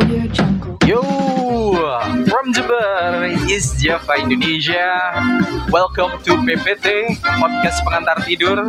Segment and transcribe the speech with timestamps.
[0.00, 0.80] Audio Jungle.
[0.88, 1.04] Yo,
[2.24, 3.20] from Jember,
[3.52, 5.12] is Java Indonesia.
[5.68, 8.64] Welcome to PPT, podcast pengantar tidur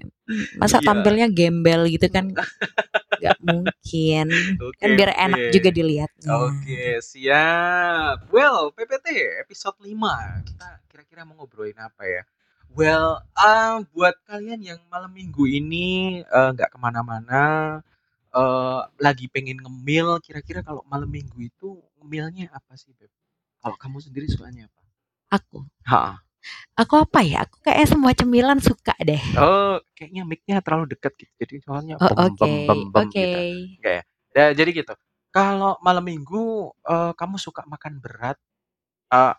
[0.59, 0.87] Masa Iya.
[0.91, 2.31] tampilnya gembel gitu kan
[3.19, 4.27] nggak mungkin.
[4.61, 4.79] Oke.
[4.79, 5.51] Kan biar enak oke.
[5.53, 6.29] juga dilihatnya.
[6.31, 8.29] Oke, siap.
[8.31, 9.07] Well, PPT
[9.43, 10.47] episode 5.
[10.47, 12.23] Kita kira-kira mau ngobrolin apa ya?
[12.73, 17.79] Well, eh, buat kalian yang malam minggu ini eh, nggak ke mana-mana,
[18.33, 23.13] eh, lagi pengen ngemil, kira-kira kalau malam minggu itu ngemilnya apa sih, Beb?
[23.61, 24.81] Kalau kamu sendiri sukanya apa?
[25.37, 25.65] Aku.
[25.87, 26.17] Ha.
[26.73, 27.45] Aku apa ya?
[27.45, 29.21] Aku kayak semua cemilan suka deh.
[29.37, 31.31] Oh, kayaknya mic-nya terlalu dekat gitu.
[31.41, 33.21] Jadi soalnya Oh, bem, Oke, bem, bem, bem oke.
[33.21, 33.39] gitu.
[33.79, 34.03] Enggak ya?
[34.33, 34.93] Ya, jadi gitu.
[35.33, 38.37] Kalau malam minggu eh, kamu suka makan berat
[39.13, 39.33] eh,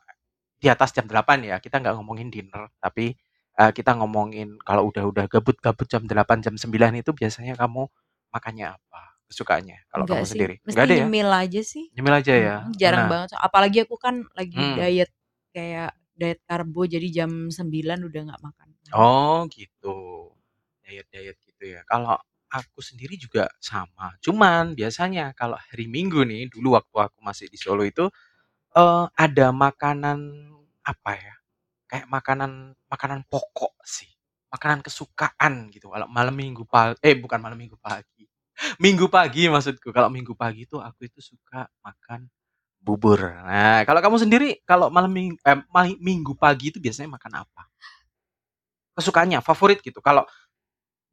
[0.62, 1.56] di atas jam 8 ya.
[1.62, 3.14] Kita nggak ngomongin dinner, tapi
[3.58, 7.86] eh, kita ngomongin kalau udah-udah gabut-gabut jam 8, jam 9 itu biasanya kamu
[8.34, 9.02] makannya apa?
[9.30, 10.54] Kesukaannya kalau Enggak kamu sih, sendiri?
[10.62, 11.06] mesti Enggak ada ya?
[11.06, 11.84] nyemil aja sih.
[11.96, 12.56] Nyemil aja ya.
[12.66, 13.28] Mm, jarang Nah, banget.
[13.40, 14.76] Apalagi aku kan lagi Hmm.
[14.78, 15.10] diet
[15.54, 18.68] kayak diet karbo jadi jam 9 udah nggak makan.
[18.94, 20.30] Oh, gitu.
[20.86, 21.80] Diet-diet gitu ya.
[21.88, 22.16] Kalau
[22.52, 24.14] aku sendiri juga sama.
[24.22, 28.06] Cuman biasanya kalau hari Minggu nih, dulu waktu aku masih di Solo itu
[28.76, 30.18] eh ada makanan
[30.86, 31.34] apa ya?
[31.90, 32.52] Kayak makanan
[32.90, 34.10] makanan pokok sih.
[34.52, 35.90] Makanan kesukaan gitu.
[35.92, 38.26] Kalau malam Minggu pagi, eh bukan malam Minggu pagi.
[38.84, 39.90] Minggu pagi maksudku.
[39.94, 42.28] Kalau Minggu pagi itu aku itu suka makan
[42.84, 43.16] bubur.
[43.32, 47.62] Nah, kalau kamu sendiri kalau malam minggu, eh, mali- minggu pagi itu biasanya makan apa?
[48.94, 49.98] Kesukaannya, favorit gitu.
[49.98, 50.22] Kalau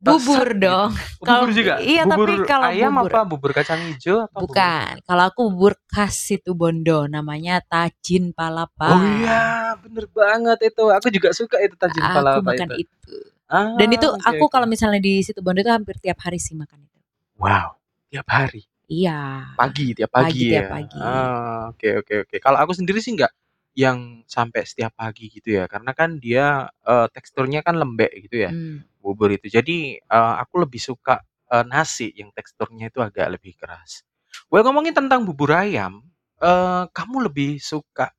[0.01, 0.65] Bubur gitu.
[0.65, 0.89] dong.
[1.21, 1.77] Oh, Kalau- bubur juga.
[1.77, 3.21] iya, bubur tapi kalau ayam bubur- apa?
[3.21, 4.93] Bubur kacang hijau atau bubur- Bukan.
[5.05, 8.97] Kalau aku bubur khas situ Bondo namanya Tajin Palapa.
[8.97, 10.89] Oh iya, bener banget itu.
[10.89, 12.89] Aku juga suka itu tajin Aku palapa makan itu.
[12.89, 13.13] itu.
[13.45, 14.53] Ah, Dan itu oke, aku oke.
[14.57, 16.97] kalau misalnya di situ Bondo itu hampir tiap hari sih makan itu.
[17.37, 17.77] wow,
[18.09, 19.19] tiap hari, Iya.
[19.55, 20.63] pagi tiap pagi, Pagi, ya.
[20.67, 20.99] pagi.
[20.99, 22.35] Ah, oke oke oke.
[22.43, 23.31] Kalau aku sendiri sih nggak
[23.77, 28.51] yang sampai setiap pagi gitu ya, karena kan dia eh, teksturnya kan lembek gitu ya.
[28.51, 28.83] Hmm.
[29.01, 29.47] bubur itu.
[29.49, 34.03] Jadi eh, aku lebih suka eh, nasi yang teksturnya itu agak lebih keras.
[34.51, 36.03] Well ngomongin tentang bubur ayam,
[36.43, 38.11] eh, kamu lebih suka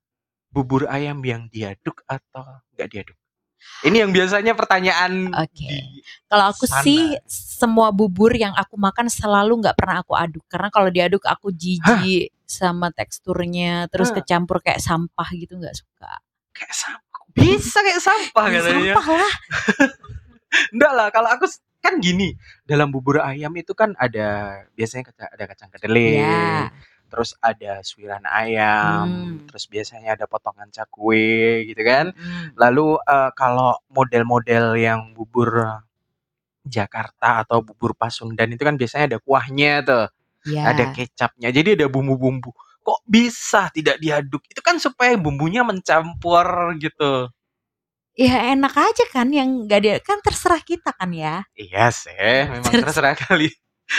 [0.52, 2.44] bubur ayam yang diaduk atau
[2.76, 3.18] nggak diaduk?
[3.82, 5.66] Ini yang biasanya pertanyaan Oke.
[5.66, 6.82] di Kalau aku sana.
[6.82, 11.50] sih semua bubur yang aku makan selalu nggak pernah aku aduk karena kalau diaduk aku
[11.50, 14.22] jijik sama teksturnya terus Hah.
[14.22, 16.22] kecampur kayak sampah gitu nggak suka.
[16.52, 17.22] kayak sampah.
[17.32, 18.92] Bisa kayak sampah Ya, katanya.
[18.92, 19.34] sampah lah.
[20.70, 21.46] Enggak lah, kalau aku
[21.80, 26.70] kan gini, dalam bubur ayam itu kan ada biasanya ada kacang kedelai, Ya.
[27.12, 29.44] Terus ada suiran ayam, Hmm.
[29.44, 32.16] terus biasanya ada potongan cakwe gitu kan.
[32.16, 32.56] Mm.
[32.56, 35.76] Lalu eh, kalau model-model yang bubur
[36.64, 40.06] Jakarta atau bubur Pasundan itu kan biasanya ada kuahnya tuh,
[40.48, 40.72] Ya.
[40.72, 41.52] ada kecapnya.
[41.52, 42.50] Jadi ada bumbu-bumbu.
[42.82, 44.42] Kok bisa tidak diaduk?
[44.48, 47.30] Itu kan supaya bumbunya mencampur gitu.
[48.12, 51.46] Ya enak aja kan yang nggak dia kan terserah kita kan ya.
[51.56, 52.12] Iya sih,
[52.50, 53.48] memang terserah kali.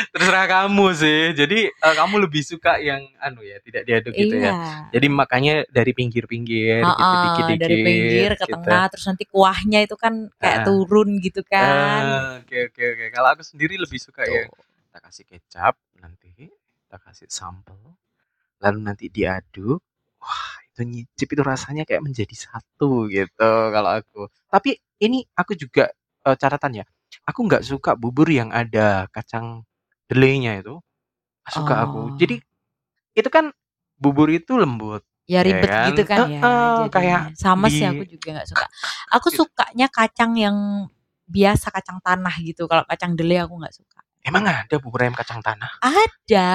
[0.09, 1.21] Terserah kamu sih.
[1.33, 4.49] Jadi eh, kamu lebih suka yang anu ya, tidak diaduk gitu iya.
[4.49, 4.53] ya.
[4.93, 8.53] Jadi makanya dari pinggir-pinggir gitu Heeh, dikit-dikit dari pinggir ke gitu.
[8.57, 10.65] tengah terus nanti kuahnya itu kan kayak Ah.
[10.65, 12.01] turun gitu kan.
[12.03, 13.05] Ah, Oke oke oke.
[13.13, 14.63] Kalau aku sendiri lebih suka yang Tuh.
[14.89, 16.29] kita kasih kecap nanti
[16.85, 17.77] kita kasih sambal
[18.61, 19.81] lalu nanti diaduk
[20.21, 25.89] wah itu nyicip itu rasanya kayak menjadi satu gitu kalau aku tapi ini aku juga
[26.23, 26.85] eh, catatan ya
[27.25, 29.65] aku nggak suka bubur yang ada kacang
[30.09, 30.79] delaynya itu
[31.47, 32.15] suka aku Oh.
[32.15, 32.35] jadi
[33.13, 33.51] itu kan
[33.99, 35.87] bubur itu lembut Ya Ya ribet kan?
[35.87, 36.39] gitu kan ya.
[36.43, 36.91] Heeh, jadinya.
[36.91, 38.65] kayak sama sih di- aku juga nggak suka.
[39.15, 39.37] Aku Gitu.
[39.39, 40.57] sukanya kacang yang
[41.31, 42.67] biasa kacang tanah gitu.
[42.67, 43.99] Kalau kacang dele aku nggak suka.
[44.23, 45.79] Emang ada bubur ayam kacang tanah?
[45.79, 46.51] Ada.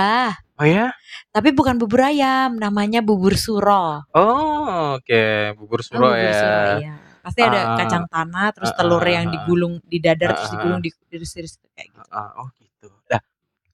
[0.61, 0.93] Oh ya?
[1.33, 4.05] Tapi bukan bubur ayam, namanya bubur suro.
[4.13, 5.25] Oh, oke,
[5.57, 6.37] bubur Oh, suro bubur ya.
[6.37, 6.95] suro iya.
[7.25, 9.33] Pasti ada Ah, kacang tanah, terus heeh, telur yang heeh.
[9.33, 12.09] digulung di dadar, terus Heeh, digulung di iris-iris kayak gitu.
[12.09, 12.68] Heeh, oh gitu.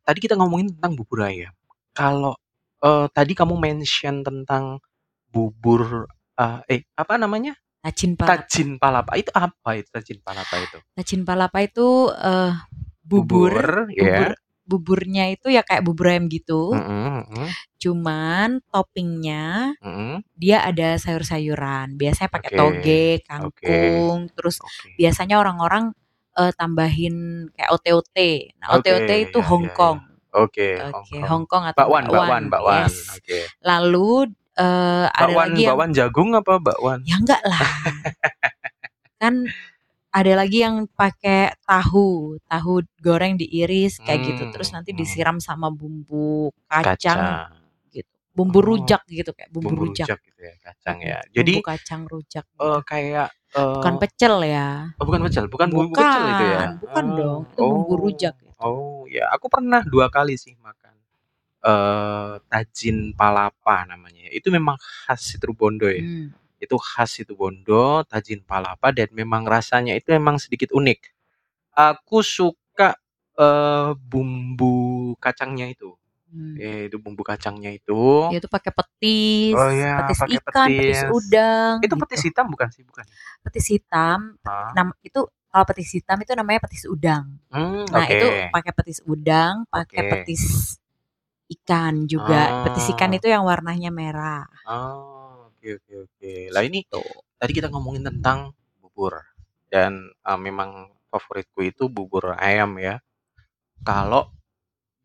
[0.05, 1.53] Tadi kita ngomongin tentang bubur ayam.
[1.97, 2.37] Kalau
[2.85, 4.79] eh, tadi kamu mention tentang
[5.33, 6.05] bubur
[6.37, 7.57] eh, eh apa namanya?
[7.81, 8.45] Tajin palapa.
[8.45, 9.13] Tajin palapa.
[9.17, 10.79] Itu apa itu tajin palapa itu?
[10.97, 12.53] Tajin palapa itu eh,
[13.01, 13.97] bubur, ya.
[13.97, 14.31] bubur
[14.65, 16.73] buburnya itu ya kayak bubur ayam gitu.
[16.73, 20.25] Mm-mm, mm-mm, Cuman toppingnya mm-mm.
[20.35, 22.01] dia ada sayur-sayuran.
[22.01, 24.97] Biasanya pakai Oke, toge, kangkung, terus Oke.
[24.97, 25.93] biasanya orang-orang
[26.39, 27.17] eh, tambahin
[27.55, 28.17] kayak OTOT.
[28.61, 29.75] Nah, Oke, OTOT itu ya, ya, Hong ya.
[29.75, 29.99] Kong.
[30.35, 31.23] Oke, Oke, Hongkong.
[31.31, 32.91] Hong Kong atau Bakwan, bakwan, bakwan.
[32.91, 33.15] Yes.
[33.15, 33.39] Oke.
[33.63, 34.11] Lalu
[34.59, 36.99] eh, ada Bakwan, lagi yang bakwan jagung apa bakwan?
[37.07, 37.63] ya enggak lah.
[39.23, 39.47] kan
[40.15, 44.43] ada lagi yang pakai tahu, tahu goreng diiris kayak gitu.
[44.55, 44.99] Terus Hmm, nanti hmm.
[44.99, 47.64] disiram sama bumbu kacang Kacang.
[48.35, 50.07] Bumbu Oh, rujak gitu kayak bumbu, Bumbu rujak.
[50.11, 51.19] rujak gitu ya, kacang ya.
[51.31, 52.83] Jadi bumbu kacang rujak eh gitu.
[52.83, 54.69] kayak Bukan eh pecel ya.
[54.99, 56.63] oh, bukan pecel, bukan bumbu pecel itu ya.
[56.75, 57.41] Bukan, bukan dong.
[57.47, 58.59] Oh, Itu bumbu oh, rujak gitu.
[58.59, 59.25] oh ya.
[59.39, 60.95] Aku pernah dua kali sih makan
[61.65, 64.27] eh tajin palapa namanya.
[64.35, 66.03] Itu memang khas Situbondo ya.
[66.03, 66.35] Hmm.
[66.59, 71.01] Itu khas Situbondo, tajin palapa dan memang rasanya itu memang sedikit unik.
[71.75, 72.99] Aku suka
[73.39, 75.95] eh bumbu kacangnya itu.
[76.35, 76.59] Hmm.
[76.59, 78.27] Ya, itu bumbu kacangnya itu.
[78.27, 80.99] Dia tuh pakai petis, Oh ya, petis pakai ikan, petis petis.
[81.15, 82.03] udang Itu gitu.
[82.03, 82.83] petis hitam bukan sih?
[82.83, 83.05] Bukan.
[83.41, 84.75] Petis hitam, Ah.
[84.75, 87.39] nam itu kalau petis hitam itu namanya petis udang.
[87.47, 88.51] Hmm, Nah, itu oke.
[88.51, 90.11] pakai petis udang, pakai Oke.
[90.11, 90.43] petis
[91.55, 92.67] ikan juga.
[92.67, 93.17] Petis ikan Ah.
[93.17, 94.43] itu yang warnanya merah.
[94.67, 96.33] Oh, oke oke oke.
[96.51, 97.05] Lah ini Tuh.
[97.39, 98.51] tadi kita ngomongin tentang
[98.83, 99.23] bubur
[99.71, 102.99] dan eh, memang favoritku itu bubur ayam ya.
[103.81, 104.35] Kalau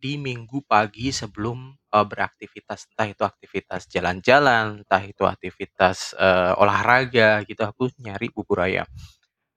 [0.02, 7.44] di minggu pagi sebelum eh, beraktivitas, entah itu aktivitas jalan-jalan, entah itu aktivitas eh, olahraga
[7.50, 8.88] gitu, aku nyari bubur ayam.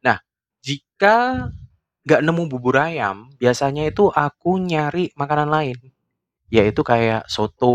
[0.06, 0.18] Nah,
[0.62, 1.48] jika
[2.06, 5.78] nggak nemu bubur ayam, biasanya itu aku nyari makanan lain,
[6.52, 7.74] yaitu kayak soto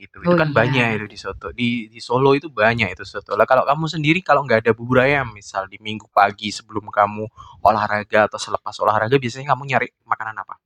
[0.00, 0.18] gitu.
[0.24, 0.96] Itu Oh kan banyak iya.
[0.96, 1.48] itu di soto.
[1.52, 3.36] Di di Solo itu banyak itu soto.
[3.38, 7.24] Lah kalau kamu sendiri kalau nggak ada bubur ayam, misal di minggu pagi sebelum kamu
[7.66, 10.56] olahraga atau selepas olahraga, biasanya kamu nyari makanan apa?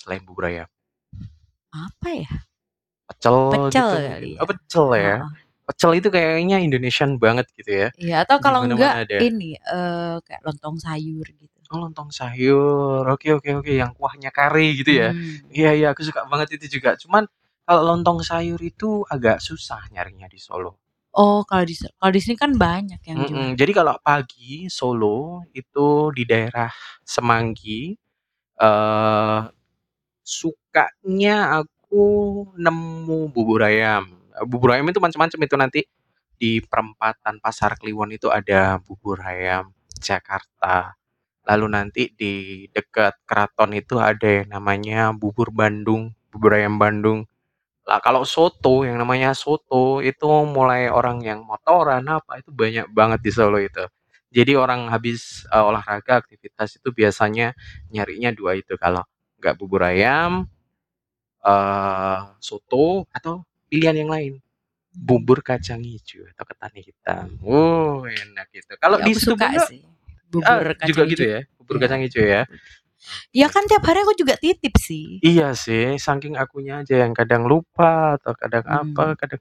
[0.00, 0.68] Selain bubur ayam.
[1.76, 2.32] Apa ya?
[3.04, 4.38] Pecel Pecel gitu kali ya.
[4.40, 5.16] Oh, pecel ya.
[5.20, 5.30] Heeh.
[5.68, 7.88] Pecel itu kayaknya Indonesian banget gitu ya.
[8.00, 9.18] Iya, atau Di kalau enggak mana-mana ada.
[9.22, 11.56] ini eh kayak lontong sayur gitu.
[11.70, 13.06] Oh, lontong sayur.
[13.06, 15.14] Oke oke oke, yang kuahnya kari gitu ya.
[15.14, 15.46] Hmm.
[15.54, 16.98] Iya iya, aku suka banget itu juga.
[16.98, 17.28] Cuman
[17.62, 20.82] kalau lontong sayur itu agak susah nyarinya di Solo.
[21.14, 23.54] Oh, kalau di kalau di sini kan banyak yang jual.
[23.54, 26.70] Jadi kalau pagi Solo itu di daerah
[27.06, 27.94] Semanggi
[28.58, 29.40] eh
[30.30, 32.04] sukanya aku
[32.54, 34.14] nemu bubur ayam.
[34.46, 35.80] Bubur ayam itu macam-macam itu nanti
[36.38, 40.94] di perempatan Pasar Kliwon itu ada bubur ayam Jakarta.
[41.50, 47.26] Lalu nanti di dekat keraton itu ada yang namanya bubur Bandung, bubur ayam Bandung.
[47.90, 53.20] Lah kalau soto yang namanya soto itu mulai orang yang motoran apa itu banyak banget
[53.24, 53.82] di Solo itu.
[54.30, 57.50] Jadi orang habis eh, olahraga aktivitas itu biasanya
[57.90, 59.02] nyarinya dua itu kalau
[59.40, 60.44] nggak bubur ayam,
[61.40, 64.32] eh soto atau pilihan yang lain
[64.90, 67.26] bubur kacang hijau atau ketan hitam.
[67.40, 68.74] Oh enak gitu.
[68.76, 69.80] Kalau Ya, di aku suka Situbondo sih.
[69.80, 69.88] ah,
[70.30, 71.34] Bubur juga kacang gitu hijau.
[71.34, 71.82] ya, bubur Iya.
[71.82, 72.42] kacang hijau ya.
[73.32, 75.18] Ya kan tiap hari aku juga titip sih.
[75.20, 79.16] Iya sih, saking akunya aja yang kadang lupa atau kadang apa, Hmm.
[79.16, 79.40] kadang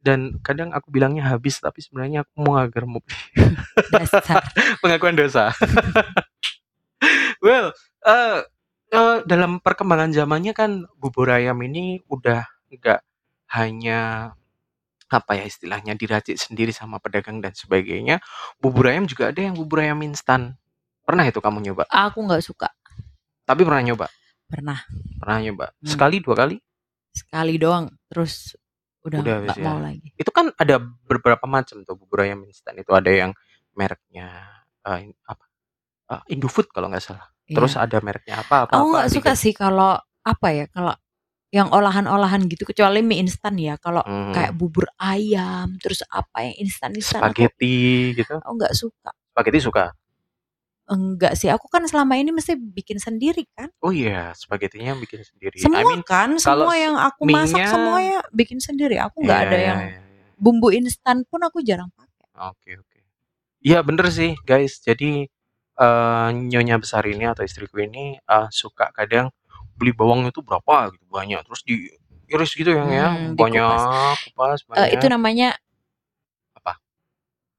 [0.00, 3.00] dan kadang aku bilangnya habis tapi sebenarnya aku mau agar mau
[3.90, 4.40] Dasar.
[4.82, 5.52] pengakuan dosa.
[7.44, 7.72] well,
[8.04, 8.40] eh
[8.94, 13.00] eh, dalam perkembangan zamannya kan bubur ayam ini udah nggak
[13.52, 14.32] hanya
[15.10, 18.18] apa ya istilahnya diracik sendiri sama pedagang dan sebagainya.
[18.58, 20.58] Bubur ayam juga ada yang bubur ayam instan.
[21.04, 21.84] Pernah itu kamu nyoba?
[21.86, 22.72] Aku nggak suka.
[23.44, 24.06] Tapi pernah nyoba?
[24.48, 24.78] Pernah
[25.20, 25.66] Pernah nyoba.
[25.70, 25.88] Hmm.
[25.88, 26.56] Sekali, dua kali?
[27.14, 28.58] sekali doang, terus
[29.06, 29.64] udah Udah nggak habis ya.
[29.64, 30.08] mau lagi.
[30.18, 32.74] Itu kan ada beberapa macam tuh bubur ayam instan.
[32.74, 33.30] Itu ada yang
[33.78, 34.50] mereknya
[34.98, 35.46] in- apa?
[36.04, 37.26] Eh, Indofood kalau nggak salah.
[37.46, 37.84] Terus Iya.
[37.84, 39.42] ada mereknya apa apa Aku apa nggak suka diganti.
[39.42, 40.92] sih kalau apa ya kalau
[41.48, 43.78] yang olahan-olahan gitu kecuali mie instan ya.
[43.78, 47.76] Kalau kayak Hmm, bubur ayam, terus apa yang instan-instan aku spaghetti
[48.12, 48.36] gitu.
[48.36, 49.10] aku nggak suka.
[49.32, 49.84] Spaghetti suka.
[50.84, 53.72] Enggak sih, aku kan selama ini mesti bikin sendiri kan.
[53.80, 55.56] Oh iya, spagettinya bikin sendiri.
[55.56, 59.00] I Semua mean, kan, kalau semua s- yang aku masak mie-nya semuanya bikin sendiri.
[59.00, 59.96] Aku nggak iya ada iya yang iya.
[59.96, 60.00] iya.
[60.36, 62.28] bumbu instan pun aku jarang pakai.
[62.52, 63.00] Oke oke.
[63.64, 64.76] Iya bener sih guys.
[64.84, 65.24] Jadi
[65.78, 69.30] eee, nyonya besar ini atau istriku ini, eee, suka kadang
[69.78, 74.22] beli bawang itu berapa gitu, banyak, terus diiris gitu yang ya, Hmm, banyak, dikupas.
[74.30, 75.10] kupas, Eh, itu banyak.
[75.10, 75.48] namanya
[76.58, 76.78] Apa?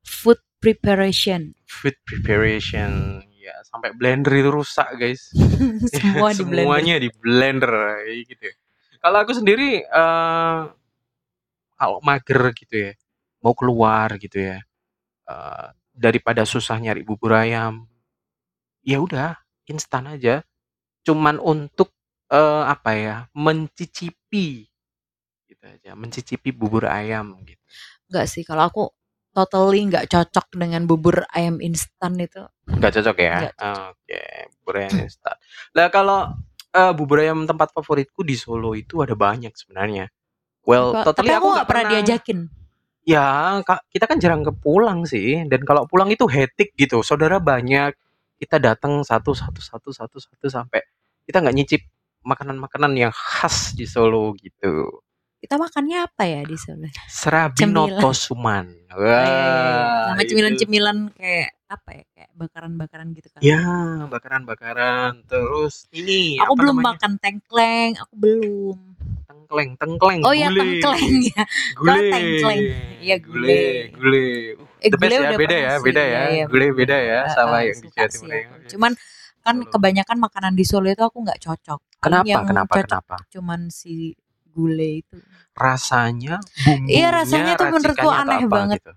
[0.06, 1.54] food preparation.
[1.68, 5.30] Food preparation, ya sampai blender itu rusak, guys.
[5.92, 6.38] Semua di.
[6.40, 8.56] Semuanya di blender, kayak gitu ya.
[9.04, 10.60] Kalau aku sendiri, eee,
[11.76, 12.92] kalau mager gitu ya,
[13.44, 14.58] mau keluar gitu ya,
[15.30, 17.88] eee, daripada susah nyari bubur ayam,
[18.86, 20.46] ya udah instan aja.
[21.02, 21.92] Cuman untuk,
[22.30, 24.70] eee, apa ya, mencicipi
[25.46, 27.62] gitu aja, mencicipi bubur ayam gitu.
[28.10, 28.84] Enggak sih, kalau aku
[29.34, 32.46] totally nggak cocok dengan bubur ayam instan itu.
[32.70, 33.36] Nggak cocok ya?
[33.50, 33.86] Nggak cocok.
[33.94, 34.22] Oke,
[34.62, 35.36] bubur ayam instan.
[35.74, 36.20] Lah kalau,
[36.74, 40.10] eee, bubur ayam tempat favoritku di Solo itu ada banyak sebenarnya.
[40.66, 42.40] Well, Apa- totally tapi aku aku nggak pernah diajakin.
[43.06, 43.26] Ya,
[43.62, 47.94] Kak, kita kan jarang ke pulang sih, dan kalau pulang itu hectic gitu, saudara banyak,
[48.36, 50.84] kita datang satu satu satu satu satu sampai
[51.24, 51.82] kita nggak nyicip
[52.26, 55.02] makanan-makanan yang khas di Solo gitu.
[55.40, 56.90] Kita makannya apa ya di Solo?
[57.06, 57.94] Serabi Cemilan.
[58.02, 58.66] Noto Suman.
[58.90, 59.78] Oh, iya, iya, iya.
[59.78, 62.04] Wah, Sama cemilan-cemilan kayak apa ya?
[62.18, 63.42] Kayak bakaran-bakaran gitu kan.
[63.46, 63.62] Ya,
[64.10, 65.12] bakaran-bakaran.
[65.30, 66.90] Terus ini Aku apa belum namanya?
[66.98, 68.78] makan tengkleng, aku belum.
[69.26, 70.82] Tengkleng, tengkleng, Oh ya gulai.
[70.82, 71.44] tengkleng ya.
[71.78, 72.10] Gulai.
[72.10, 72.64] tengkleng.
[73.06, 73.62] Iya, gulai.
[73.94, 73.94] gulai.
[73.94, 74.30] Gulai.
[74.86, 76.08] Eh, The best ya, udah beda ya, sih, beda ya.
[76.08, 76.46] iya, iya.
[76.46, 78.30] Gulai beda ya sama yang di Jawa Timur.
[78.30, 78.48] ya.
[78.70, 78.92] Cuman
[79.42, 81.80] kan kebanyakan makanan di Solo itu aku nggak cocok.
[82.00, 82.26] Kenapa?
[82.26, 82.72] Yang Kenapa?
[82.72, 83.16] cocok Kenapa?
[83.30, 84.14] cuman si
[84.48, 85.18] gulai itu.
[85.52, 88.78] rasanya bumbunya Iya, rasanya tuh menurutku aneh apa banget.
[88.80, 88.92] gitu.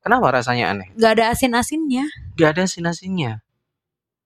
[0.00, 0.88] Kenapa rasanya aneh?
[0.94, 2.04] Nggak ada asin-asinnya.
[2.34, 3.32] Gak ada asin-asinnya.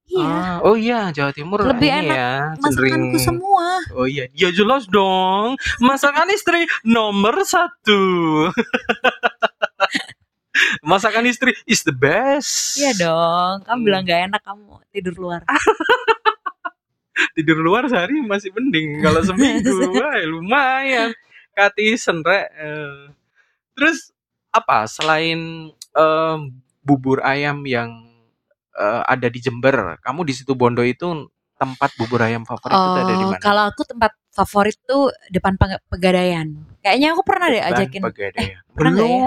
[0.07, 0.23] Iya.
[0.23, 3.83] Ah, oh iya, Jawa Timur Lebih enak ya, Masakanku semua.
[3.93, 5.59] Oh iya, ya jelas dong.
[5.79, 8.03] Masakan istri nomor satu.
[10.83, 12.77] Masakan istri is the best.
[12.77, 13.55] Iya dong.
[13.63, 13.87] Kamu Hmm.
[13.87, 15.41] bilang nggak enak kamu tidur luar.
[17.33, 19.01] Tidur luar sehari masih mending.
[19.01, 21.13] Kalau seminggu, wah lumayan.
[21.53, 22.53] Kati senrek.
[22.53, 23.09] eh.
[23.73, 24.13] Terus
[24.53, 26.39] apa selain em,
[26.81, 27.89] bubur ayam yang
[28.73, 33.09] eh, ada di Jember, kamu di situ Bondo itu tempat bubur ayam favorit itu ada
[33.11, 33.41] di Oh, mana?
[33.41, 36.53] kalau aku tempat favorit tuh depan Peg- Pegadaian.
[36.85, 38.01] Kayaknya aku pernah deh Depan ajakin.
[38.05, 38.61] Pegadaian.
[38.77, 39.25] pernah nggak ya?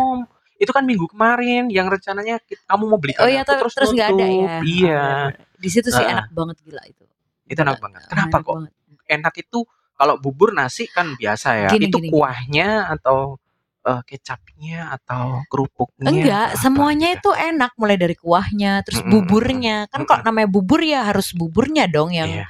[0.60, 2.38] Itu kan minggu kemarin yang rencananya
[2.68, 4.30] kamu mau beli Oh iya, aku terus terus nggak ada ya.
[4.30, 4.62] nutup.
[4.68, 6.12] Iya, Oh, Di situ sih Ah.
[6.14, 7.04] enak banget gila itu.
[7.48, 8.00] itu enak banget.
[8.04, 8.72] Ah, Kenapa enak kok banget.
[9.10, 9.60] enak itu
[9.96, 11.70] kalau bubur nasi kan biasa ya.
[11.70, 12.14] Gini, itu gini, gini.
[12.14, 13.40] kuahnya atau
[13.82, 16.12] eh, kecapnya atau kerupuknya?
[16.12, 17.32] Enggak, atau apa semuanya gitu?
[17.32, 19.88] itu enak mulai dari kuahnya, terus Mm-mm, buburnya.
[19.88, 22.46] Kan kalau namanya bubur ya harus buburnya dong yang Iya.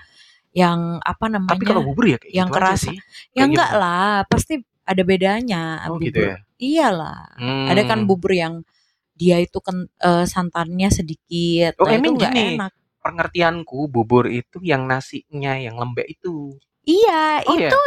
[0.51, 1.54] yang apa namanya?
[1.54, 2.86] Tapi kalau bubur ya kayak yang gitu kerasa.
[2.89, 2.98] sih.
[2.98, 3.01] ya
[3.38, 4.54] kayak enggak lah, pasti
[4.89, 6.10] ada bedanya Oh bubur.
[6.10, 6.36] gitu ya.
[6.58, 7.38] Iyalah.
[7.69, 8.10] Ada kan Hmm.
[8.10, 8.65] bubur yang
[9.13, 11.77] dia itu kan eh, santannya sedikit.
[11.77, 12.58] Oh, nah, itu gini?
[12.58, 12.72] enak.
[13.00, 16.58] Pengertianku bubur itu yang nasinya yang lembek itu.
[16.84, 17.69] Iya, Oh ya.
[17.69, 17.79] itu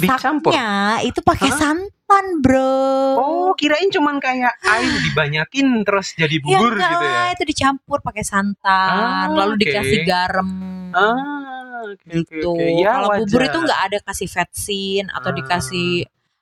[0.00, 0.52] Dicampur?
[0.52, 0.68] masaknya
[1.00, 2.76] itu pakai santan, Bro.
[3.16, 7.22] Oh, kirain cuman kayak air dibanyakin terus jadi ya bubur enggak gitu ya.
[7.30, 9.62] itu dicampur pakai santan, Ah, lalu oke.
[9.62, 10.48] dikasih garam.
[10.90, 12.50] Ah, oke gitu.
[12.50, 12.64] oke.
[12.76, 15.36] Ya Kalau bubur itu nggak ada kasih vetsin atau Ah.
[15.36, 15.88] dikasih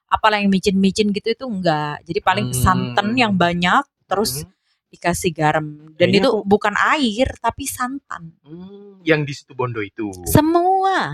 [0.08, 2.00] apalah yang micin-micin gitu itu enggak.
[2.02, 2.56] Jadi paling Hmm.
[2.56, 4.50] santan yang banyak terus Hmm.
[4.88, 5.66] dikasih garam.
[5.94, 8.22] Dan Kayaknya itu aku- bukan air tapi santan.
[8.40, 10.08] Hmm, yang di situ Bondo itu.
[10.24, 11.12] Semua,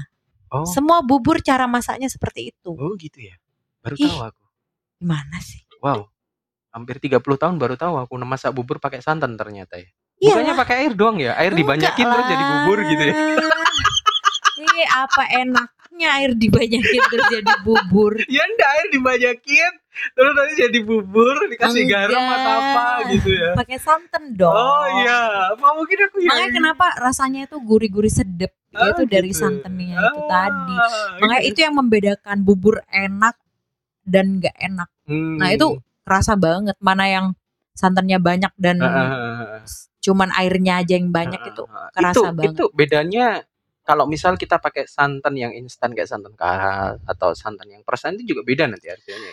[0.48, 2.70] Oh, semua bubur cara masaknya seperti itu.
[2.70, 3.34] oh gitu ya.
[3.82, 4.06] Baru Ih.
[4.06, 4.44] tahu aku.
[5.02, 5.66] Gimana sih?
[5.82, 6.06] Wow.
[6.70, 9.90] Hampir 30 tahun baru tahu aku masak bubur pakai santan ternyata ya.
[10.16, 11.34] Iya Bukannya pakai air doang ya?
[11.34, 13.14] Air dibanyakin terus jadi bubur gitu ya.
[14.84, 18.18] Apa enaknya air dibanyakin terus jadi bubur?
[18.26, 22.34] Ya enggak air dibanyakin terus nanti jadi bubur dikasih garam Enggak.
[22.34, 23.50] atau apa gitu ya.
[23.54, 24.50] Pakai santan dong.
[24.50, 26.28] Oh iya, apa mungkin aku ya.
[26.34, 29.38] Makanya kenapa rasanya itu gurih-gurih sedep Ah, itu dari gitu.
[29.38, 30.74] santannya itu Ah, tadi.
[31.22, 31.50] Makanya gitu.
[31.54, 33.38] itu yang membedakan bubur enak
[34.02, 34.88] dan nggak enak.
[35.06, 35.38] Hmm.
[35.38, 37.26] Nah itu kerasa banget mana yang
[37.70, 39.62] santannya banyak dan Ah, ah, ah, ah.
[39.98, 41.88] cuman airnya aja yang banyak Ah, itu ah, ah.
[41.94, 42.50] kerasa itu, banget.
[42.50, 43.26] Itu bedanya
[43.84, 48.32] kalau misal kita pakai santan yang instan kayak santan kara atau santan yang persen itu
[48.34, 49.32] juga beda nanti harganya.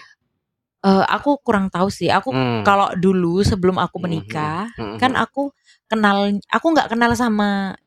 [0.82, 2.10] Eh, aku kurang tahu sih.
[2.10, 2.66] Aku Hmm.
[2.66, 4.98] kalau dulu sebelum aku Mhm, menikah mhm.
[4.98, 5.54] kan aku
[5.86, 7.78] kenal aku nggak kenal sama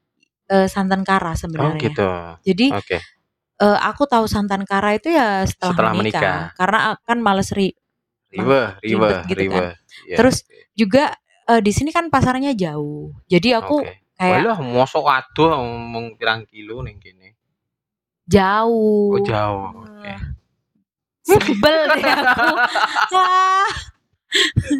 [0.48, 1.90] eh, santan kara Oh sebenarnya.
[1.90, 2.08] gitu.
[2.46, 2.98] Jadi Oke.
[3.60, 6.20] eh, aku tahu santan kara itu ya setelah, Setelah menikah.
[6.22, 6.40] menikah.
[6.56, 7.74] Karena kan males ri
[8.34, 9.52] Riwe, riwe, ribet gitu riwe.
[9.52, 9.64] kan.
[10.06, 10.36] Iya, Terus
[10.74, 11.04] juga
[11.50, 13.10] eh, di sini kan pasarnya jauh.
[13.26, 14.03] Jadi aku Oke.
[14.14, 17.36] Kayak Walah, mosok aduh ngomong pirang kilo ning kene.
[18.24, 19.12] jauh.
[19.12, 19.68] Oh, jauh.
[19.80, 20.12] Oke.
[21.24, 22.48] Sebel deh aku.
[23.14, 23.68] Ah.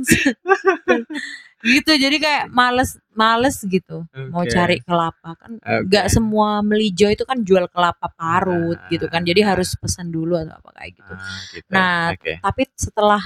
[1.64, 4.52] gitu jadi kayak males males gitu mau Oke.
[4.52, 5.86] cari kelapa kan Oke.
[5.88, 9.48] nggak semua melijo itu kan jual kelapa parut Nah, gitu kan jadi nah.
[9.56, 11.68] harus pesan dulu atau apa kayak gitu Ah, gitu.
[11.72, 12.32] Nah, Oke.
[12.42, 13.22] tapi setelah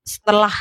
[0.00, 0.54] setelah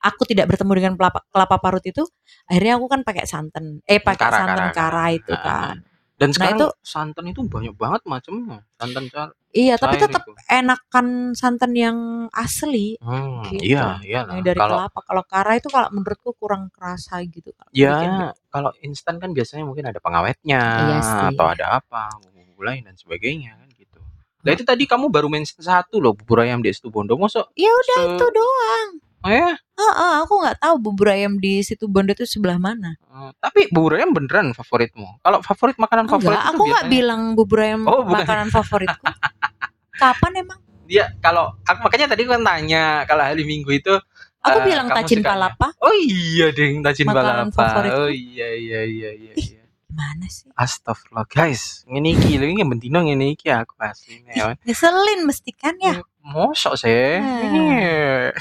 [0.00, 2.02] aku tidak bertemu dengan kelapa, kelapa parut itu
[2.44, 5.76] akhirnya aku kan pakai santan eh pakai Kara, santan kara, kara, itu kan
[6.16, 8.60] Dan sekarang itu- santan itu banyak banget macamnya.
[8.76, 9.32] Santan cair.
[9.50, 10.36] iya tapi tetap itu.
[10.46, 11.96] enakan santan yang
[12.30, 13.72] asli Hmm, gitu.
[13.72, 17.98] iya, iya yang dari Kalau kelapa kalau kara itu kalau menurutku kurang kerasa gitu ya
[17.98, 18.12] bikin
[18.46, 21.28] kalau instan kan biasanya mungkin ada pengawetnya Iya sih.
[21.34, 23.98] atau ada apa, bumbu lain dan sebagainya kan gitu.
[24.40, 27.12] Nah, itu tadi kamu baru mention satu loh bubur ayam di Situbondo.
[27.14, 28.88] Mosok ya udah itu doang
[29.20, 29.52] Oh ya?
[29.52, 32.96] Heeh, aku nggak tahu bubur ayam di situ Bondo itu sebelah mana.
[32.96, 35.20] Eh, tapi bubur ayam beneran favoritmu?
[35.20, 38.16] Kalau favorit makanan favorit Enggak, itu aku nggak biasanya bilang bubur ayam Oh, bukan.
[38.24, 39.04] makanan favoritku.
[40.02, 40.60] Kapan emang?
[40.90, 43.94] dia kalau aku makanya tadi kan tanya kalau hari Minggu itu
[44.42, 45.68] Aku Eh, bilang tajin palapa.
[45.84, 48.08] Oh iya ding tajin Makanan favoritku.
[48.08, 49.32] Oh iya iya iya iya.
[49.36, 49.59] iya.
[49.90, 50.46] Gimana sih?
[50.54, 54.54] Astagfirullah guys, ngene iki lho iki bendino ngene iki aku asli neon.
[54.62, 55.98] Ngeselin mesti kan ya.
[56.22, 57.18] Mosok sih.
[57.18, 57.74] Hmm.
[57.74, 58.30] Iya.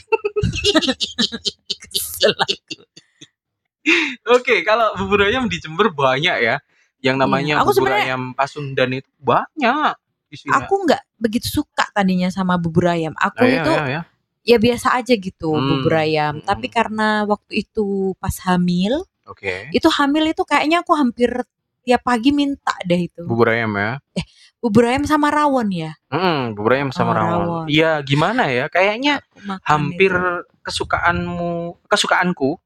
[4.30, 6.62] Oke, kalau bubur ayam di Jember banyak ya.
[7.00, 9.96] Yang namanya Iya, aku bubur ayam Pasundan itu banyak
[10.30, 10.62] isinya.
[10.62, 13.16] Aku nggak begitu suka tadinya sama bubur ayam.
[13.18, 14.02] Aku Oh, iya, itu iya, iya.
[14.46, 16.34] ya biasa aja gitu Hmm, bubur ayam.
[16.38, 16.46] hmm.
[16.46, 19.70] Tapi karena waktu itu pas hamil, Oke.
[19.70, 21.30] itu hamil itu kayaknya aku hampir
[21.80, 23.24] tiap pagi minta deh itu.
[23.24, 24.02] Bubur ayam ya.
[24.60, 25.96] Bubur ayam sama rawon ya.
[26.12, 27.66] Hmm, bubur ayam sama Oh, rawon.
[27.72, 28.68] Iya, gimana ya?
[28.68, 30.60] Kayaknya Aku hampir itu.
[30.62, 32.60] kesukaanmu, kesukaanku.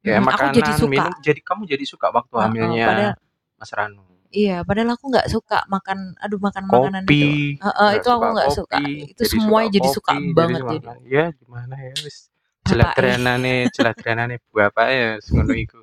[0.00, 0.88] Ya, Hmm, aku makanan, jadi suka.
[0.90, 3.16] minum, jadi kamu jadi suka waktu Heeh, hamilnya padahal-
[3.56, 4.02] Mas Ranu.
[4.30, 7.10] Iya, padahal aku nggak suka makan, aduh makan makanan itu.
[7.10, 7.24] Kopi.
[7.58, 8.76] Heeh, nggak itu aku nggak suka.
[9.10, 10.86] Itu semuanya jadi suka kopi, banget suka jadi.
[10.86, 10.96] makan.
[11.04, 12.16] Ya, gimana ya wis.
[12.60, 12.68] Bapake.
[12.70, 15.80] Jeladrenane, jeladrenane bapak ya ngono iku.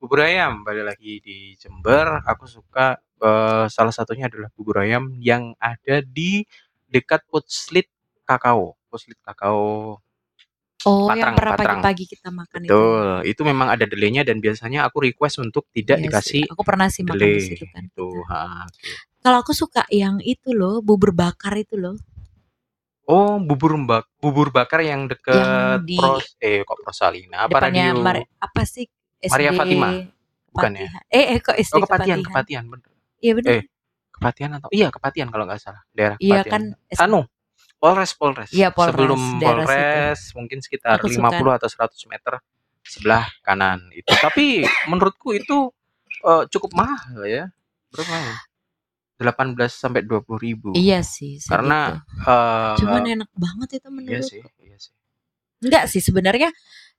[0.00, 5.52] Bubur ayam balik lagi di Jember, aku suka eh, salah satunya adalah bubur ayam yang
[5.60, 6.40] ada di
[6.88, 7.84] dekat Putslit
[8.24, 8.80] Kakao.
[8.88, 10.00] Putslit Kakao
[10.88, 11.80] Oh, Patrang, yang pernah patrang.
[11.84, 12.72] pagi-pagi kita makan itu.
[12.72, 16.62] Betul, itu memang ada delenya dan biasanya aku request untuk tidak Iya dikasih sih, Aku
[16.64, 17.84] pernah sih makan delay di situ kan.
[17.84, 18.08] itu.
[18.32, 18.88] Ha, oke.
[19.20, 22.00] Kalau aku suka yang itu loh, bubur bakar itu loh.
[23.04, 23.76] Oh, bubur
[24.24, 28.24] bubur bakar yang deket Yang di Pros eh kok Prosalina apa depannya radio?
[28.40, 28.88] Apa sih?
[29.20, 29.88] SD Maria Fatima?
[30.50, 30.88] Bukan ya?
[30.90, 31.02] Kepatihan.
[31.14, 32.20] Eh, eh kok SD Oh, Kepatian, Kepatihan?
[32.26, 32.90] Kepatian bener.
[33.20, 33.50] Iya benar.
[33.52, 33.62] Eh,
[34.10, 37.00] Kepatian atau iya Kepatian kalau nggak salah, daerah iya kan SD.
[37.06, 37.20] Anu,
[37.80, 38.50] Polres Polres.
[38.52, 41.56] Iya, Polres, Sebelum daerah Polres mungkin sekitar Aku 50 suka.
[41.56, 42.32] atau 100 meter
[42.84, 44.08] sebelah kanan itu.
[44.10, 45.72] Tapi menurutku itu
[46.24, 47.48] eh, cukup mahal ya.
[47.88, 48.36] Berapa ya?
[49.20, 50.68] 18 sampai 20 ribu.
[50.72, 51.36] Iya sih.
[51.40, 51.52] segitu.
[51.52, 54.24] Karena eh, cuman enak banget itu iya menurut.
[54.28, 54.92] sih, iya sih.
[55.60, 56.48] Enggak sih sebenarnya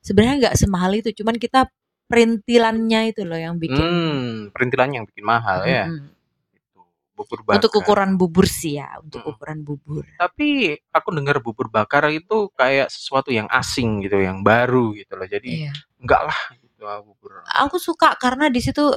[0.02, 1.70] sebenarnya enggak semahal itu, cuman kita
[2.12, 5.88] perintilannya itu loh yang bikin Hmm, perintilannya yang bikin mahal ya.
[5.88, 6.12] Mm-mm.
[6.52, 6.80] Itu
[7.16, 7.56] bubur bakar.
[7.64, 9.32] Untuk ukuran bubur sih ya, untuk Mm-mm.
[9.34, 10.04] ukuran bubur.
[10.16, 10.48] Tapi
[10.92, 15.26] aku dengar bubur bakar itu kayak sesuatu yang asing gitu, yang baru gitu loh.
[15.26, 15.74] Jadi Iya.
[15.98, 17.42] enggak lah gitu ah, bubur.
[17.64, 18.92] Aku suka karena di situ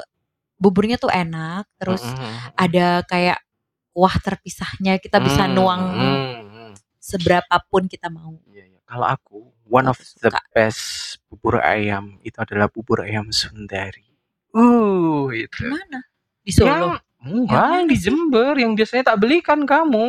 [0.55, 2.55] buburnya tuh enak, terus Mm-mm.
[2.57, 3.38] ada kayak
[3.90, 6.72] kuah terpisahnya, kita bisa Hmm, nuang hmm, hmm.
[6.98, 8.35] seberapa pun kita mau.
[8.50, 8.74] Iya, iya.
[8.95, 10.41] Kalau aku one of Aku the suka.
[10.55, 10.83] best
[11.27, 14.07] bubur ayam itu adalah bubur ayam Sundari.
[14.55, 15.67] Uh, itu.
[15.67, 15.99] Gimana?
[16.47, 16.71] Di Solo.
[16.71, 16.87] Yang
[17.27, 18.03] enggak Yang mana di sih?
[18.07, 20.07] Jember yang biasanya tak belikan kamu.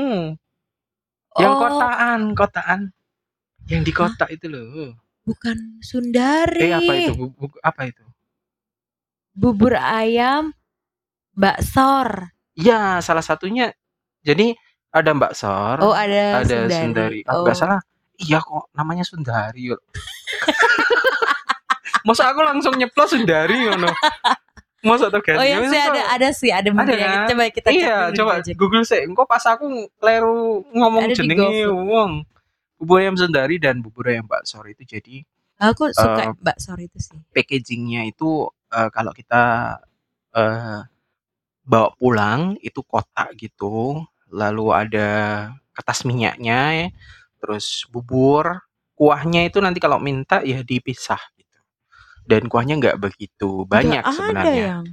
[1.34, 2.80] Yang Oh, kotaan, kotaan.
[3.65, 4.00] Yang di Hah?
[4.06, 4.93] kota itu loh.
[5.26, 6.69] bukan Sundari.
[6.69, 7.13] Eh apa itu?
[7.17, 8.06] Bu- bu- apa itu?
[9.34, 10.54] Bubur ayam
[11.34, 12.30] Mbak Sor.
[12.54, 13.74] Iya, salah satunya.
[14.21, 14.54] Jadi
[14.93, 16.78] ada Mbak Sor, Oh, ada, ada Sundari.
[16.78, 17.19] Sundari.
[17.26, 17.41] Ah, Oh.
[17.41, 17.82] Enggak salah.
[18.17, 19.69] Iya kok namanya Sundari.
[19.69, 19.82] kok.
[22.06, 23.89] Masa aku langsung nyeplos Sundari ngono.
[24.86, 25.36] Masa kan?
[25.36, 27.28] Oh ya sih ada ada sih ada mungkin yang kan?
[27.34, 28.54] coba kita cek Iya, coba Gojek.
[28.56, 29.01] Google sih.
[29.01, 29.65] Engko pas aku
[29.97, 32.12] kleru ngomong Ada jenenge wong.
[32.78, 35.23] Bubur ayam Sundari dan bubur ayam Mbak Sor itu jadi
[35.58, 37.17] Aku suka Eh, Mbak Sor itu sih.
[37.32, 39.75] packagingnya itu eh, kalau kita
[40.32, 40.80] eh,
[41.63, 43.97] bawa pulang itu kotak gitu
[44.30, 45.08] lalu ada
[45.73, 46.88] kertas minyaknya ya,
[47.45, 51.60] terus bubur kuahnya itu nanti kalau minta ya dipisah gitu
[52.25, 54.84] dan kuahnya nggak begitu banyak ada sebenarnya yang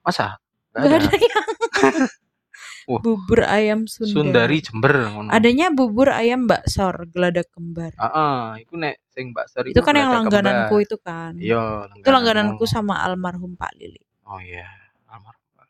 [0.00, 0.38] masa
[0.72, 0.96] Nggak ada.
[1.02, 1.46] ada yang
[2.90, 2.98] Wah.
[2.98, 4.10] bubur ayam Sundari.
[4.10, 5.28] Sundari Jember ngono.
[5.30, 7.94] Adanya bubur ayam Mbak Sor geladak kembar.
[7.94, 10.86] Heeh, itu nek sing Mbak Sari itu kan yang langgananku kembar.
[10.90, 11.32] itu kan.
[11.38, 14.02] Iya, Itu langgananku sama almarhum Pak Lili.
[14.26, 14.66] Oh iya,
[15.06, 15.62] almarhum.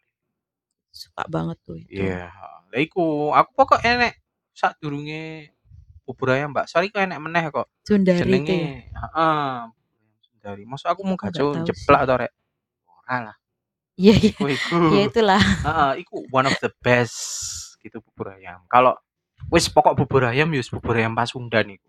[0.89, 2.01] Suka banget tuh itu.
[2.01, 2.33] Iya,
[2.73, 4.17] lha iku aku pokok enek
[4.57, 5.53] sadurunge
[6.03, 7.67] bubur ayam Mbak ku enek meneh kok.
[7.87, 8.27] Sundari itu ya.
[8.27, 8.59] Jenenge
[8.91, 9.53] heeh.
[10.23, 10.63] dihindari.
[10.67, 12.33] Masa aku mau tahu jeplak to rek.
[12.91, 13.37] Ora lah.
[13.95, 14.31] Iya iya.
[14.35, 14.77] Iku iku.
[14.99, 15.41] Ya itulah.
[15.41, 17.17] Heeh, iku one of the best
[17.79, 18.63] gitu bubur ayam.
[18.67, 18.99] Kalau
[19.51, 21.89] wis pokok bubur ayam ya wis bubur ayam Pasundan iku.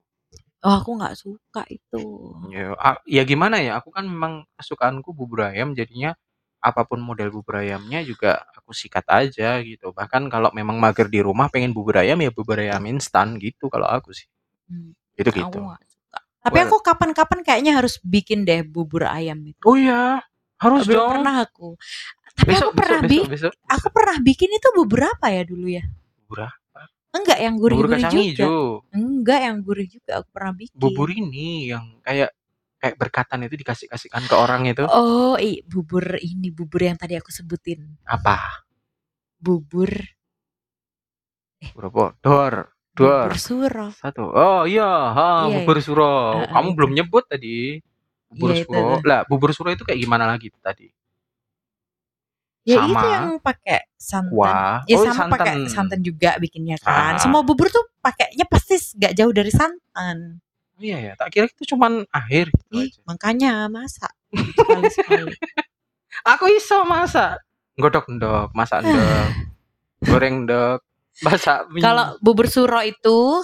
[0.64, 2.04] Oh, aku nggak suka itu.
[2.48, 3.84] Ya, a- ya gimana ya?
[3.84, 6.16] Aku kan memang kesukaanku bubur ayam jadinya
[6.64, 9.92] apa pun model bubur ayamnya juga aku sikat aja gitu.
[9.92, 13.84] Bahkan kalau memang mager di rumah pengen bubur ayam ya bubur ayam instan gitu kalau
[13.92, 14.26] aku sih.
[14.72, 15.60] Hmm, Itu aku gitu.
[15.60, 16.20] nggak suka.
[16.44, 19.60] Tapi aku kapan-kapan kayaknya harus bikin deh bubur ayam itu.
[19.68, 20.24] Oh iya,
[20.56, 21.12] harus Belum dong.
[21.20, 21.76] pernah aku.
[22.34, 23.28] Tapi besok, aku pernah besok, bikin.
[23.30, 25.84] besok, besok, Aku pernah bikin itu bubur apa ya dulu ya?
[26.24, 26.40] Bubur
[27.14, 28.26] Enggak yang bubur gurih-gurih kacang juga.
[28.26, 28.62] hijau.
[28.90, 30.78] Enggak yang gurih juga aku pernah bikin.
[30.82, 32.34] Bubur ini yang kayak
[32.84, 37.32] kayak berkatan itu dikasih-kasihkan ke orang itu Oh, i, bubur ini bubur yang tadi aku
[37.32, 37.80] sebutin.
[38.04, 38.68] apa?
[39.40, 39.88] Bubur
[41.64, 42.12] Berapa?
[42.20, 43.32] Dor, dor.
[43.32, 43.88] bubur suro.
[43.96, 44.28] Satu.
[44.28, 44.84] Oh iya,
[45.16, 46.44] ha, Iya, bubur suro.
[46.44, 46.76] Kamu itu.
[46.76, 47.80] belum nyebut tadi.
[48.28, 49.00] Bubur Iya, itu suro.
[49.00, 49.08] tuh.
[49.08, 50.92] Lah, bubur suro itu kayak gimana lagi tadi?
[52.64, 54.32] Ya itu Sama yang pakai santan.
[54.32, 54.76] kuah.
[54.88, 55.72] Ya Oh, sama pakai santan.
[55.72, 57.16] santan juga bikinnya kan.
[57.16, 57.20] Ah.
[57.20, 60.44] Semua bubur tuh pakainya pasti gak jauh dari santan.
[60.78, 63.00] Iya ya, tak kira itu cuman air gitu Ih, aja.
[63.06, 65.32] makanya masak sekali-sekali.
[66.34, 67.42] Aku iso masak.
[67.76, 69.28] Godok ndok, masak ndok.
[70.10, 70.82] goreng ndok,
[71.22, 71.82] masak mie.
[71.82, 73.42] Kalau bubur suro itu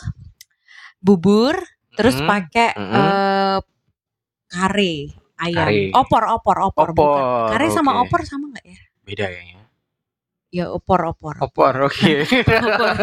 [0.99, 1.55] bubur
[1.95, 2.93] terus Mm, pakai mm.
[2.95, 3.59] eh,
[4.49, 4.93] kare
[5.37, 5.65] ayam.
[5.65, 5.81] Kare.
[5.95, 7.23] Opor, opor, opor, bukan.
[7.23, 8.79] Opor, Kare sama opor sama nggak ya?
[9.05, 9.58] beda kayaknya.
[10.49, 11.37] Ya opor, opor.
[11.45, 12.25] Opor, oke.
[12.65, 12.97] Opor.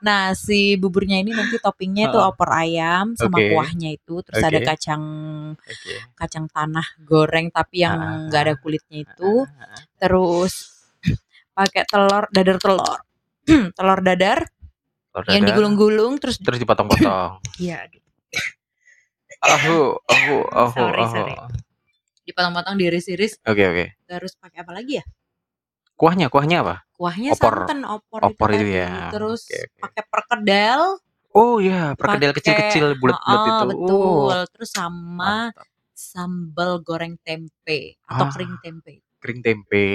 [0.00, 3.52] Nah, si buburnya ini nanti toppingnya itu opor ayam sama Oke.
[3.52, 4.64] kuahnya itu, terus ada Oke.
[4.64, 5.02] kacang
[5.60, 5.94] Oke.
[6.16, 9.44] kacang tanah goreng tapi yang Ah, nggak ada kulitnya itu,
[10.00, 10.72] terus
[11.52, 12.98] pakai telur dadar telur,
[13.76, 14.40] telur dadar
[15.12, 17.44] Telur yang digulung-gulung terus terus dipotong-potong.
[17.60, 17.84] Iya,
[19.44, 21.08] Sorry, ahu.
[21.12, 21.34] sorry.
[22.24, 23.86] dipotong-potong diiris-iris, Oke, oke.
[24.08, 25.04] terus pakai apa lagi ya?
[26.00, 26.76] Kuahnya, kuahnya apa?
[26.96, 27.68] Kuahnya Opor.
[27.68, 28.80] santan opor, Opor itu tadi.
[28.80, 29.12] ya.
[29.12, 29.80] Terus Oke, oke.
[29.84, 30.80] pakai perkedel,
[31.30, 33.66] Oh iya, perkedel pakai- kecil-kecil bulat-bulat Oh, itu.
[33.70, 34.00] betul.
[34.32, 35.66] Oh, Terus sama mantap.
[35.92, 38.32] sambal goreng tempe atau Ah.
[38.32, 39.04] kering tempe.
[39.20, 39.86] Kering tempe.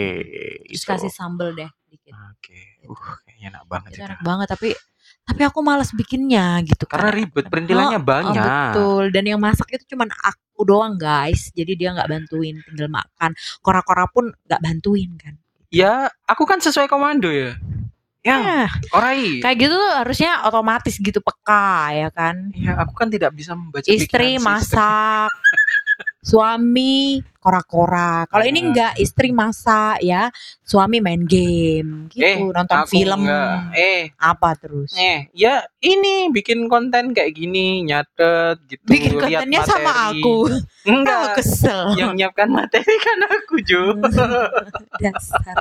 [0.64, 0.88] Terus Itu.
[0.88, 2.14] kasih sambal deh dikit.
[2.14, 2.86] Oke.
[2.86, 4.06] Uh, kayaknya enak banget Itu itu.
[4.06, 4.70] enak banget tapi
[5.26, 7.18] tapi aku malas bikinnya gitu Karena kan.
[7.18, 8.46] ribet, perintilannya Oh, banyak.
[8.70, 9.04] betul.
[9.10, 11.50] Dan yang masak itu cuman aku doang guys.
[11.52, 13.34] Jadi dia nggak bantuin, tinggal makan.
[13.60, 15.36] Kora-kora pun nggak bantuin kan.
[15.76, 17.60] Ya, aku kan sesuai komando ya.
[18.26, 19.38] Ya, Ya, orai.
[19.44, 22.50] kayak gitu tuh harusnya otomatis gitu peka ya kan.
[22.58, 25.30] Ya, aku kan tidak bisa membaca Istri masak,
[26.20, 28.26] suami kora-kora.
[28.26, 28.66] Kalau ini Ah.
[28.66, 33.22] enggak, istri masak ya, suami main game gitu, Eh, nonton aku film.
[33.22, 33.60] enggak.
[33.72, 34.90] Eh, Apa terus?
[34.94, 38.82] eh, ya ini bikin konten kayak gini, nyatet gitu.
[38.84, 40.18] Bikin lihat kontennya sama materi.
[40.18, 40.38] aku.
[40.50, 41.38] Oh, Enggak.
[41.38, 41.82] kesel.
[41.96, 43.94] Yang menyiapkan materi kan aku, Jo.
[44.98, 45.58] Dasar.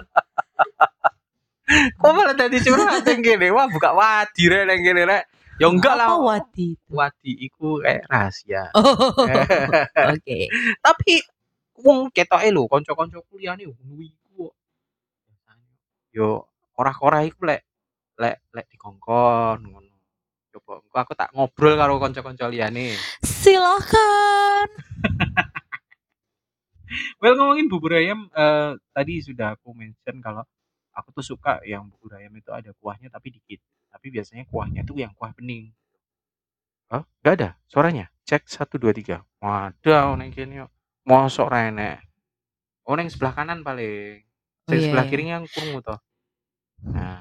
[1.97, 3.49] Kok malah tadi curhat yang gini?
[3.49, 5.25] Wah, buka wadi rek yang gini rek.
[5.63, 6.11] Ya enggak lah.
[6.11, 6.75] Apa wati?
[6.91, 8.75] Wadi iku kayak rahasia.
[8.75, 9.15] Oh,
[10.15, 10.39] oke.
[10.83, 11.13] Tapi
[11.79, 14.51] wong ketoke lho kanca-kanca kuliahane ngono iku.
[16.11, 17.63] Yo ora-ora iku lek
[18.19, 19.95] lek lek dikongkon ngono.
[20.55, 22.95] Coba engko aku tak ngobrol karo kanca-kanca liyane.
[23.23, 24.69] Silakan.
[27.19, 30.47] Well ngomongin bubur ayam eh, tadi sudah aku mention kalau
[30.95, 33.64] aku tuh suka yang bubur ayam itu ada kuahnya tapi dikit.
[34.15, 35.75] Biasanya kuahnya tuh yang kuah bening.
[36.87, 37.03] Hah?
[37.27, 38.07] Gak ada suaranya?
[38.23, 39.27] Cek 1 2 3.
[39.43, 40.67] Waduh neng kene yo.
[41.03, 41.99] Mosok ra enek.
[42.87, 44.23] Oh neng sebelah kanan paling.
[44.65, 45.11] Oh, Sing iya, sebelah iya.
[45.11, 45.99] kiri yang kurungu toh.
[46.95, 47.21] Nah,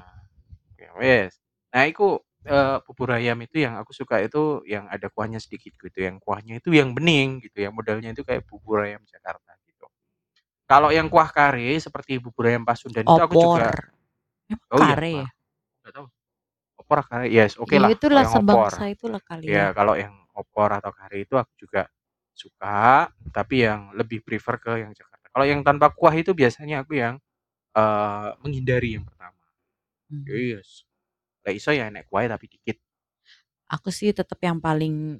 [0.78, 1.36] ya wes.
[1.74, 5.98] Nah, iku eh, bubur ayam itu yang aku suka itu yang ada kuahnya sedikit gitu.
[5.98, 7.66] Yang kuahnya itu yang bening gitu.
[7.66, 9.90] Yang modelnya itu kayak bubur ayam Jakarta gitu.
[10.64, 13.76] Kalau yang kuah kare seperti bubur ayam Pasundan itu aku juga Opor.
[14.48, 15.28] Emang Oh iya, kare ya?
[15.84, 16.06] Nggak tahu.
[16.84, 17.88] Opor kare, yes, oke Ya, lah.
[17.96, 18.70] itulah kalau yang opor.
[18.72, 19.66] sebangsa itulah kali Ya, ya.
[19.72, 21.88] kalau yang opor atau kare itu aku juga
[22.36, 25.26] suka, tapi yang lebih prefer ke yang Jakarta.
[25.32, 27.16] Kalau yang tanpa kuah itu biasanya aku yang
[27.74, 29.40] eh, menghindari yang pertama.
[30.12, 30.24] Hmm.
[30.28, 30.84] Yes.
[31.44, 32.76] Lah iso ya enek kuah tapi dikit.
[33.72, 35.18] Aku sih tetap yang paling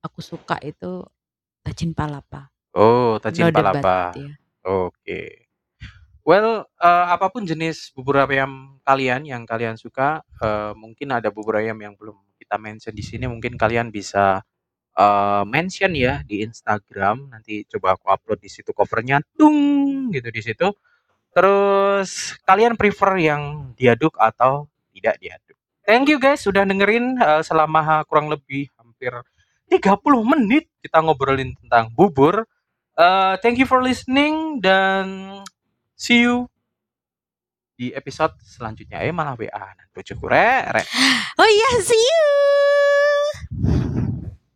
[0.00, 1.04] aku suka itu
[1.62, 2.48] tajin palapa.
[2.72, 4.16] Oh, tajin No debat palapa.
[4.16, 4.32] ya.
[4.64, 5.41] Oke.
[6.22, 11.58] Well, eh, apa pun jenis bubur ayam kalian yang kalian suka, eh, mungkin ada bubur
[11.58, 14.46] ayam yang belum kita mention di sini, mungkin kalian bisa
[14.94, 17.32] eh, mention ya di Instagram.
[17.32, 19.58] Nanti coba aku upload di situ covernya, tung
[20.14, 20.68] gitu di situ.
[21.34, 25.56] Terus kalian prefer yang diaduk atau tidak diaduk?
[25.82, 29.10] Thank you guys sudah dengerin eh, selama kurang lebih hampir
[29.72, 32.46] 30 menit kita ngobrolin tentang bubur.
[32.92, 35.40] Uh, thank you for listening dan
[36.02, 36.50] see you
[37.78, 38.98] di episode selanjutnya.
[39.06, 39.66] Eh malah WA.
[39.94, 40.86] Bojoku rek.
[41.38, 42.81] Oh iya, see you.